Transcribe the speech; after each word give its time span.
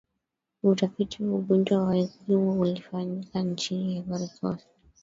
utafiti 0.63 1.15
wa 1.23 1.33
ugonjwa 1.35 1.83
wa 1.83 1.99
ukimwi 1.99 2.57
ulifanyika 2.59 3.41
nchini 3.41 3.97
ivory 3.97 4.27
coast 4.39 4.67